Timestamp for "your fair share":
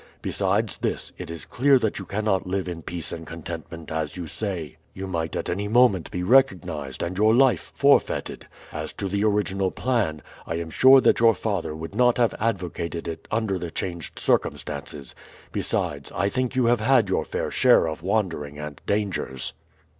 17.07-17.87